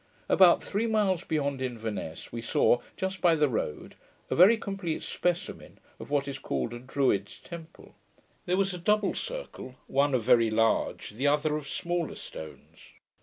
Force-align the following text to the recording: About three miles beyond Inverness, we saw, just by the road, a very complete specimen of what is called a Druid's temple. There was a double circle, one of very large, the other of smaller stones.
About 0.27 0.63
three 0.63 0.87
miles 0.87 1.23
beyond 1.23 1.61
Inverness, 1.61 2.31
we 2.31 2.41
saw, 2.41 2.79
just 2.97 3.21
by 3.21 3.35
the 3.35 3.47
road, 3.47 3.93
a 4.31 4.35
very 4.35 4.57
complete 4.57 5.03
specimen 5.03 5.77
of 5.99 6.09
what 6.09 6.27
is 6.27 6.39
called 6.39 6.73
a 6.73 6.79
Druid's 6.79 7.37
temple. 7.37 7.93
There 8.47 8.57
was 8.57 8.73
a 8.73 8.79
double 8.79 9.13
circle, 9.13 9.75
one 9.85 10.15
of 10.15 10.23
very 10.23 10.49
large, 10.49 11.11
the 11.11 11.27
other 11.27 11.55
of 11.55 11.67
smaller 11.69 12.15
stones. 12.15 12.79